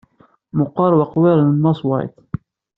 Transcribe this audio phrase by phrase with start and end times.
[0.57, 2.19] Meqqeṛ weqwiṛ n Mass White.